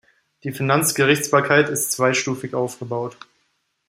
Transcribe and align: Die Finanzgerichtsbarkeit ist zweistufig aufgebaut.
Die 0.43 0.51
Finanzgerichtsbarkeit 0.51 1.69
ist 1.69 1.91
zweistufig 1.91 2.55
aufgebaut. 2.55 3.17